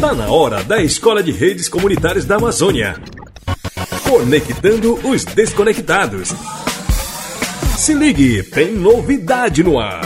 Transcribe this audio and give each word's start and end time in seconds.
Tá 0.00 0.14
na 0.14 0.30
hora 0.30 0.62
da 0.62 0.80
Escola 0.80 1.24
de 1.24 1.32
Redes 1.32 1.68
Comunitárias 1.68 2.24
da 2.24 2.36
Amazônia. 2.36 2.94
Conectando 4.08 4.94
os 5.04 5.24
desconectados. 5.24 6.32
Se 7.76 7.94
ligue, 7.94 8.44
tem 8.44 8.72
novidade 8.72 9.64
no 9.64 9.76
ar. 9.76 10.02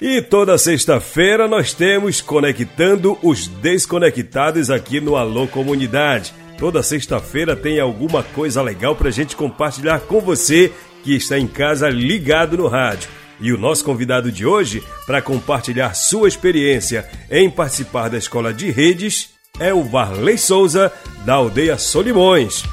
E 0.00 0.22
toda 0.22 0.56
sexta-feira 0.56 1.48
nós 1.48 1.74
temos 1.74 2.20
Conectando 2.20 3.18
os 3.20 3.48
Desconectados 3.48 4.70
aqui 4.70 5.00
no 5.00 5.16
Alô 5.16 5.48
Comunidade. 5.48 6.32
Toda 6.56 6.84
sexta-feira 6.84 7.56
tem 7.56 7.80
alguma 7.80 8.22
coisa 8.22 8.62
legal 8.62 8.94
para 8.94 9.10
gente 9.10 9.34
compartilhar 9.34 9.98
com 10.02 10.20
você 10.20 10.72
que 11.04 11.14
está 11.14 11.38
em 11.38 11.46
casa 11.46 11.88
ligado 11.88 12.56
no 12.56 12.66
rádio. 12.66 13.10
E 13.38 13.52
o 13.52 13.58
nosso 13.58 13.84
convidado 13.84 14.32
de 14.32 14.46
hoje, 14.46 14.82
para 15.06 15.20
compartilhar 15.20 15.92
sua 15.92 16.26
experiência 16.26 17.06
em 17.30 17.50
participar 17.50 18.08
da 18.08 18.16
Escola 18.16 18.54
de 18.54 18.70
Redes, 18.70 19.28
é 19.60 19.72
o 19.74 19.84
Varley 19.84 20.38
Souza, 20.38 20.90
da 21.26 21.34
aldeia 21.34 21.76
Solimões. 21.76 22.64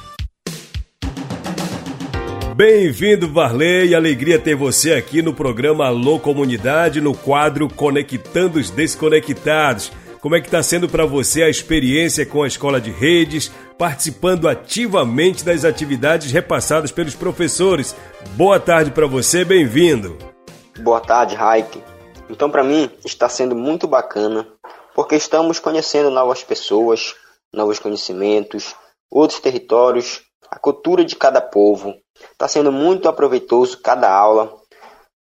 Bem-vindo, 2.56 3.28
Varley. 3.28 3.94
Alegria 3.94 4.40
ter 4.40 4.56
você 4.56 4.94
aqui 4.94 5.22
no 5.22 5.34
programa 5.34 5.88
Alô 5.88 6.20
Comunidade, 6.20 7.02
no 7.02 7.14
quadro 7.14 7.68
Conectando 7.68 8.60
os 8.60 8.70
Desconectados. 8.70 9.92
Como 10.22 10.36
é 10.36 10.40
que 10.40 10.46
está 10.46 10.62
sendo 10.62 10.88
para 10.88 11.04
você 11.04 11.42
a 11.42 11.50
experiência 11.50 12.28
com 12.28 12.44
a 12.44 12.48
escola 12.48 12.80
de 12.80 12.92
redes, 12.92 13.52
participando 13.76 14.48
ativamente 14.48 15.44
das 15.44 15.66
atividades 15.66 16.32
repassadas 16.32 16.92
pelos 16.92 17.16
professores? 17.16 17.96
Boa 18.36 18.60
tarde 18.60 18.92
para 18.92 19.08
você, 19.08 19.44
bem-vindo. 19.44 20.16
Boa 20.78 21.02
tarde, 21.02 21.34
Raik. 21.34 21.84
Então, 22.30 22.52
para 22.52 22.64
mim, 22.64 22.88
está 23.04 23.28
sendo 23.28 23.56
muito 23.56 23.88
bacana, 23.88 24.48
porque 24.94 25.16
estamos 25.16 25.60
conhecendo 25.60 26.12
novas 26.12 26.44
pessoas, 26.44 27.16
novos 27.52 27.80
conhecimentos, 27.80 28.76
outros 29.10 29.40
territórios, 29.40 30.22
a 30.52 30.60
cultura 30.60 31.04
de 31.04 31.16
cada 31.16 31.42
povo. 31.42 31.96
Está 32.32 32.48
sendo 32.48 32.72
muito 32.72 33.10
aproveitoso 33.10 33.80
cada 33.82 34.08
aula. 34.08 34.54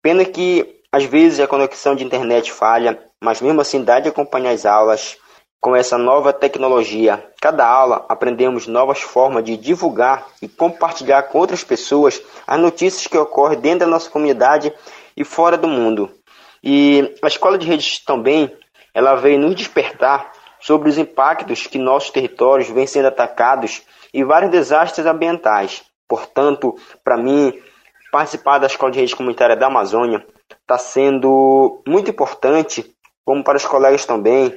Pena 0.00 0.25
que 0.25 0.81
às 0.93 1.03
vezes 1.03 1.41
a 1.41 1.48
conexão 1.48 1.97
de 1.97 2.05
internet 2.05 2.53
falha 2.53 3.06
mas 3.22 3.41
mesmo 3.41 3.61
assim 3.61 3.83
dá 3.83 4.00
de 4.00 4.09
acompanhar 4.09 4.53
as 4.53 4.67
aulas 4.67 5.17
com 5.61 5.75
essa 5.75 5.98
nova 5.98 6.33
tecnologia. 6.33 7.25
Cada 7.41 7.67
aula 7.67 8.05
aprendemos 8.09 8.67
novas 8.67 9.00
formas 9.00 9.45
de 9.45 9.56
divulgar 9.56 10.27
e 10.41 10.48
compartilhar 10.48 11.25
com 11.25 11.39
outras 11.39 11.64
pessoas 11.64 12.22
as 12.47 12.61
notícias 12.61 13.06
que 13.06 13.19
ocorrem 13.19 13.59
dentro 13.59 13.81
da 13.81 13.87
nossa 13.87 14.11
comunidade 14.11 14.72
e 15.17 15.25
fora 15.25 15.56
do 15.56 15.67
mundo. 15.67 16.11
E 16.62 17.14
a 17.22 17.27
escola 17.27 17.59
de 17.59 17.67
redes 17.67 18.05
também, 18.05 18.55
ela 18.94 19.14
veio 19.14 19.39
nos 19.39 19.55
despertar 19.55 20.33
sobre 20.61 20.89
os 20.89 20.98
impactos 20.98 21.67
que 21.67 21.78
nossos 21.78 22.11
territórios 22.11 22.69
vêm 22.69 22.87
sendo 22.87 23.09
atacados 23.09 23.83
e 24.12 24.25
vários 24.25 24.50
desastres 24.50 25.06
ambientais. 25.06 25.84
Portanto, 26.09 26.75
para 27.05 27.17
mim, 27.17 27.53
participar 28.11 28.59
da 28.59 28.67
Escola 28.67 28.92
de 28.92 28.98
Redes 28.98 29.14
Comunitária 29.14 29.56
da 29.56 29.67
Amazônia 29.67 30.25
está 30.62 30.78
sendo 30.78 31.83
muito 31.87 32.11
importante 32.11 32.96
como 33.27 33.43
para 33.43 33.59
os 33.59 33.67
colegas 33.67 34.07
também, 34.07 34.55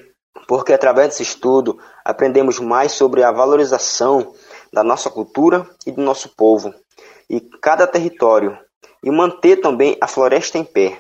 porque 0.48 0.72
através 0.72 1.10
desse 1.10 1.24
estudo 1.24 1.80
aprendemos 2.06 2.60
mais 2.60 2.92
sobre 2.92 3.24
a 3.24 3.32
valorização 3.32 4.32
da 4.72 4.84
nossa 4.84 5.10
cultura 5.10 5.68
e 5.88 5.92
do 5.92 6.04
nosso 6.04 6.30
povo 6.38 6.72
e 7.28 7.42
cada 7.62 7.88
território 7.88 8.56
e 9.04 9.10
manter 9.10 9.58
também 9.58 9.98
a 10.00 10.08
floresta 10.08 10.60
em 10.60 10.64
pé. 10.64 11.00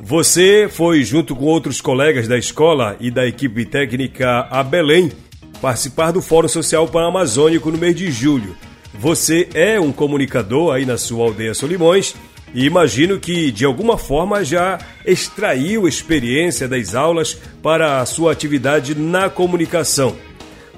Você 0.00 0.68
foi 0.70 1.02
junto 1.02 1.34
com 1.34 1.44
outros 1.44 1.80
colegas 1.80 2.28
da 2.28 2.38
escola 2.38 2.96
e 3.00 3.10
da 3.10 3.26
equipe 3.26 3.66
técnica 3.66 4.46
a 4.50 4.62
Belém 4.62 5.12
participar 5.60 6.12
do 6.12 6.22
Fórum 6.22 6.48
Social 6.48 6.86
Pan-Amazônico 6.86 7.70
no 7.70 7.78
mês 7.78 7.96
de 7.96 8.10
julho. 8.10 8.56
Você 8.94 9.48
é 9.54 9.78
um 9.78 9.92
comunicador 9.92 10.74
aí 10.74 10.86
na 10.86 10.96
sua 10.96 11.24
aldeia 11.26 11.52
Solimões 11.52 12.14
e 12.54 12.64
imagino 12.64 13.18
que, 13.18 13.50
de 13.50 13.64
alguma 13.64 13.98
forma, 13.98 14.44
já 14.44 14.78
extraiu 15.04 15.86
experiência 15.86 16.68
das 16.68 16.94
aulas 16.94 17.34
para 17.62 18.00
a 18.00 18.06
sua 18.06 18.32
atividade 18.32 18.94
na 18.94 19.28
comunicação. 19.28 20.16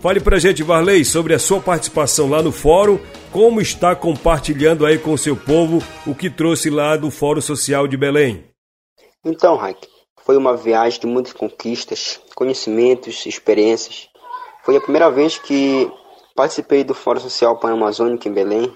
Fale 0.00 0.18
para 0.18 0.36
a 0.36 0.40
gente, 0.40 0.62
Varley, 0.62 1.04
sobre 1.04 1.34
a 1.34 1.38
sua 1.38 1.60
participação 1.60 2.30
lá 2.30 2.42
no 2.42 2.50
fórum, 2.50 2.98
como 3.30 3.60
está 3.60 3.94
compartilhando 3.94 4.86
aí 4.86 4.98
com 4.98 5.12
o 5.12 5.18
seu 5.18 5.36
povo 5.36 5.82
o 6.06 6.14
que 6.14 6.30
trouxe 6.30 6.70
lá 6.70 6.96
do 6.96 7.10
Fórum 7.10 7.42
Social 7.42 7.86
de 7.86 7.98
Belém. 7.98 8.44
Então, 9.22 9.56
Raik, 9.56 9.86
foi 10.24 10.38
uma 10.38 10.56
viagem 10.56 11.00
de 11.00 11.06
muitas 11.06 11.34
conquistas, 11.34 12.18
conhecimentos, 12.34 13.26
experiências. 13.26 14.08
Foi 14.64 14.74
a 14.74 14.80
primeira 14.80 15.10
vez 15.10 15.38
que 15.38 15.90
participei 16.34 16.82
do 16.82 16.94
Fórum 16.94 17.20
Social 17.20 17.58
Pan-Amazônico 17.58 18.26
em 18.26 18.32
Belém, 18.32 18.72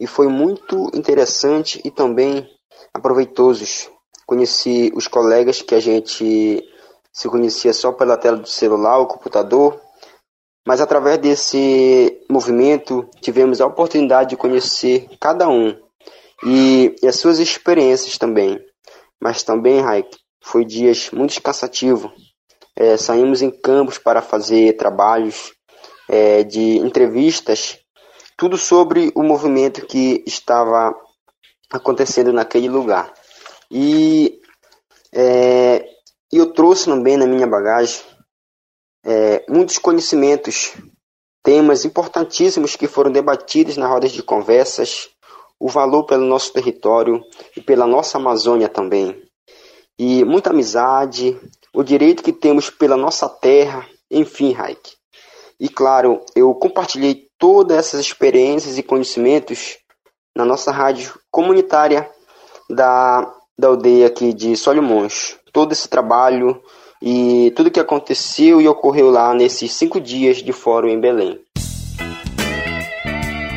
e 0.00 0.06
foi 0.06 0.26
muito 0.28 0.90
interessante 0.94 1.78
e 1.84 1.90
também 1.90 2.48
aproveitoso. 2.92 3.90
Conheci 4.26 4.90
os 4.94 5.06
colegas 5.06 5.60
que 5.60 5.74
a 5.74 5.80
gente 5.80 6.64
se 7.12 7.28
conhecia 7.28 7.74
só 7.74 7.92
pela 7.92 8.16
tela 8.16 8.38
do 8.38 8.48
celular 8.48 8.98
ou 8.98 9.06
computador, 9.06 9.78
mas 10.66 10.80
através 10.80 11.18
desse 11.18 12.24
movimento 12.30 13.06
tivemos 13.20 13.60
a 13.60 13.66
oportunidade 13.66 14.30
de 14.30 14.36
conhecer 14.36 15.06
cada 15.20 15.48
um 15.48 15.76
e, 16.44 16.96
e 17.02 17.06
as 17.06 17.16
suas 17.16 17.38
experiências 17.38 18.16
também. 18.16 18.58
Mas 19.20 19.42
também, 19.42 19.80
Raik, 19.80 20.16
foi 20.42 20.64
dias 20.64 21.10
muito 21.10 21.40
cansativos. 21.42 22.10
É, 22.74 22.96
saímos 22.96 23.42
em 23.42 23.50
campos 23.50 23.98
para 23.98 24.22
fazer 24.22 24.76
trabalhos 24.76 25.52
é, 26.08 26.42
de 26.42 26.78
entrevistas 26.78 27.78
tudo 28.40 28.56
sobre 28.56 29.12
o 29.14 29.22
movimento 29.22 29.84
que 29.84 30.24
estava 30.26 30.98
acontecendo 31.70 32.32
naquele 32.32 32.70
lugar. 32.70 33.12
E 33.70 34.40
é, 35.12 35.86
eu 36.32 36.50
trouxe 36.50 36.86
também 36.86 37.18
na 37.18 37.26
minha 37.26 37.46
bagagem 37.46 38.00
é, 39.04 39.44
muitos 39.46 39.76
conhecimentos, 39.76 40.72
temas 41.42 41.84
importantíssimos 41.84 42.76
que 42.76 42.88
foram 42.88 43.12
debatidos 43.12 43.76
nas 43.76 43.90
rodas 43.90 44.10
de 44.10 44.22
conversas, 44.22 45.10
o 45.58 45.68
valor 45.68 46.04
pelo 46.04 46.24
nosso 46.24 46.50
território 46.50 47.22
e 47.54 47.60
pela 47.60 47.86
nossa 47.86 48.16
Amazônia 48.16 48.70
também. 48.70 49.22
E 49.98 50.24
muita 50.24 50.48
amizade, 50.48 51.38
o 51.74 51.82
direito 51.82 52.22
que 52.22 52.32
temos 52.32 52.70
pela 52.70 52.96
nossa 52.96 53.28
terra, 53.28 53.86
enfim, 54.10 54.52
Raik. 54.52 54.94
E 55.60 55.68
claro, 55.68 56.24
eu 56.34 56.54
compartilhei 56.54 57.29
todas 57.40 57.76
essas 57.78 58.00
experiências 58.00 58.78
e 58.78 58.82
conhecimentos 58.82 59.78
na 60.36 60.44
nossa 60.44 60.70
rádio 60.70 61.18
comunitária 61.30 62.08
da, 62.68 63.32
da 63.58 63.68
aldeia 63.68 64.06
aqui 64.06 64.32
de 64.32 64.54
Solimões. 64.54 65.36
Todo 65.52 65.72
esse 65.72 65.88
trabalho 65.88 66.62
e 67.02 67.52
tudo 67.56 67.70
que 67.70 67.80
aconteceu 67.80 68.60
e 68.60 68.68
ocorreu 68.68 69.10
lá 69.10 69.34
nesses 69.34 69.72
cinco 69.72 69.98
dias 69.98 70.36
de 70.36 70.52
fórum 70.52 70.88
em 70.88 71.00
Belém. 71.00 71.40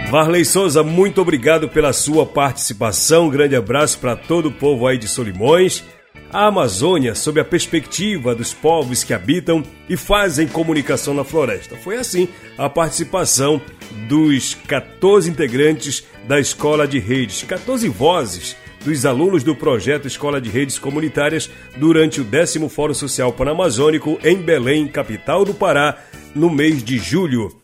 Varley 0.09 0.45
Souza, 0.45 0.81
muito 0.81 1.21
obrigado 1.21 1.67
pela 1.67 1.91
sua 1.91 2.25
participação. 2.25 3.25
Um 3.25 3.29
grande 3.29 3.55
abraço 3.55 3.99
para 3.99 4.15
todo 4.15 4.47
o 4.47 4.51
povo 4.51 4.87
aí 4.87 4.97
de 4.97 5.07
Solimões 5.07 5.83
a 6.31 6.47
Amazônia 6.47 7.13
sob 7.13 7.39
a 7.39 7.45
perspectiva 7.45 8.33
dos 8.33 8.53
povos 8.53 9.03
que 9.03 9.13
habitam 9.13 9.63
e 9.87 9.95
fazem 9.95 10.47
comunicação 10.47 11.13
na 11.13 11.23
floresta. 11.23 11.75
Foi 11.77 11.97
assim 11.97 12.27
a 12.57 12.67
participação 12.67 13.61
dos 14.07 14.55
14 14.55 15.29
integrantes 15.29 16.03
da 16.27 16.39
Escola 16.39 16.87
de 16.87 16.97
Redes, 16.97 17.43
14 17.43 17.87
vozes 17.87 18.55
dos 18.83 19.05
alunos 19.05 19.43
do 19.43 19.55
projeto 19.55 20.07
Escola 20.07 20.41
de 20.41 20.49
Redes 20.49 20.77
Comunitárias 20.77 21.49
durante 21.77 22.19
o 22.19 22.23
10 22.23 22.55
Fórum 22.69 22.93
Social 22.93 23.31
Panamazônico 23.31 24.19
em 24.23 24.37
Belém, 24.37 24.87
capital 24.87 25.45
do 25.45 25.53
Pará, 25.53 25.99
no 26.35 26.49
mês 26.49 26.83
de 26.83 26.97
julho. 26.97 27.62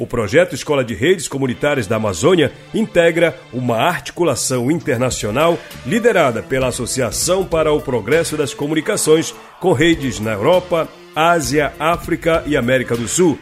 O 0.00 0.06
projeto 0.06 0.54
Escola 0.54 0.82
de 0.82 0.94
Redes 0.94 1.28
Comunitárias 1.28 1.86
da 1.86 1.96
Amazônia 1.96 2.50
integra 2.72 3.38
uma 3.52 3.76
articulação 3.76 4.70
internacional 4.70 5.58
liderada 5.84 6.42
pela 6.42 6.68
Associação 6.68 7.44
para 7.44 7.70
o 7.70 7.82
Progresso 7.82 8.34
das 8.34 8.54
Comunicações, 8.54 9.34
com 9.60 9.74
redes 9.74 10.18
na 10.18 10.32
Europa, 10.32 10.88
Ásia, 11.14 11.74
África 11.78 12.42
e 12.46 12.56
América 12.56 12.96
do 12.96 13.06
Sul. 13.06 13.38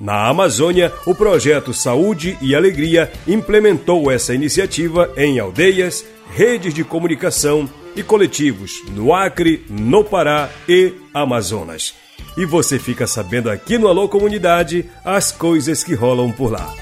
Na 0.00 0.28
Amazônia, 0.28 0.92
o 1.04 1.16
projeto 1.16 1.74
Saúde 1.74 2.38
e 2.40 2.54
Alegria 2.54 3.10
implementou 3.26 4.08
essa 4.08 4.32
iniciativa 4.32 5.12
em 5.16 5.40
aldeias, 5.40 6.06
redes 6.32 6.72
de 6.72 6.84
comunicação 6.84 7.68
e 7.96 8.04
coletivos 8.04 8.84
no 8.92 9.12
Acre, 9.12 9.64
no 9.68 10.04
Pará 10.04 10.48
e 10.68 10.92
Amazonas. 11.12 11.92
E 12.38 12.46
você 12.46 12.78
fica 12.78 13.04
sabendo 13.04 13.50
aqui 13.50 13.76
no 13.76 13.88
Alô 13.88 14.08
Comunidade 14.08 14.88
as 15.04 15.32
coisas 15.32 15.82
que 15.82 15.92
rolam 15.92 16.30
por 16.30 16.52
lá. 16.52 16.72